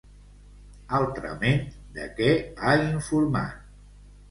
Altrament, 0.99 1.61
de 1.99 2.09
què 2.17 2.33
ha 2.71 2.75
informat? 2.89 3.73